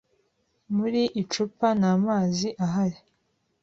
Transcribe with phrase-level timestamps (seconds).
[0.75, 2.99] Muri icupa nta mazi ahari.